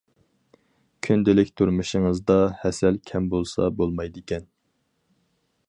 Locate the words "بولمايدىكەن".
3.83-4.49